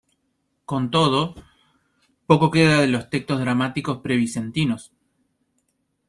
Con 0.69 0.83
todo, 0.95 1.21
poco 2.29 2.49
queda 2.49 2.81
de 2.81 2.87
los 2.87 3.11
textos 3.11 3.39
dramáticos 3.39 3.99
pre-vicentinos. 3.99 4.91